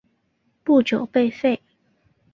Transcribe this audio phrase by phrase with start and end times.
[0.63, 1.61] 不久被废。